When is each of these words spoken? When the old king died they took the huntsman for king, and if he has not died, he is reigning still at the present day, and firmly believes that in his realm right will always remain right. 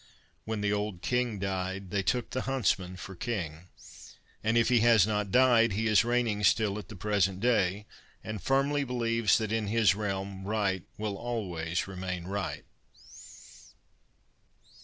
When 0.45 0.61
the 0.61 0.73
old 0.73 1.03
king 1.03 1.37
died 1.37 1.91
they 1.91 2.01
took 2.01 2.31
the 2.31 2.41
huntsman 2.49 2.95
for 2.95 3.15
king, 3.15 3.69
and 4.43 4.57
if 4.57 4.69
he 4.69 4.79
has 4.79 5.05
not 5.05 5.29
died, 5.31 5.73
he 5.73 5.85
is 5.85 6.03
reigning 6.03 6.43
still 6.43 6.79
at 6.79 6.87
the 6.89 6.95
present 6.95 7.39
day, 7.39 7.85
and 8.23 8.41
firmly 8.41 8.83
believes 8.83 9.37
that 9.37 9.51
in 9.51 9.67
his 9.67 9.93
realm 9.93 10.43
right 10.45 10.81
will 10.97 11.17
always 11.17 11.87
remain 11.87 12.23
right. 12.25 12.65